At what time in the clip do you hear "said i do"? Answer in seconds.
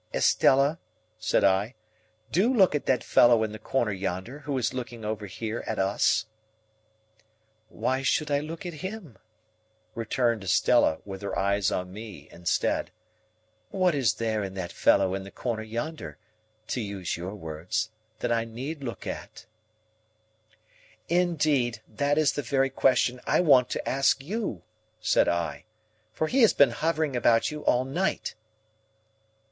1.19-2.51